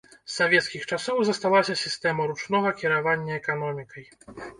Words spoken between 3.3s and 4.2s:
эканомікай.